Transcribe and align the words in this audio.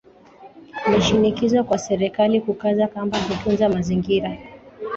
Ni 0.89 1.01
shinikizo 1.01 1.63
kwa 1.63 1.77
serikali 1.77 2.41
kukaza 2.41 2.87
kamba 2.87 3.17
kutunza 3.19 3.69
mazingira 3.69 4.37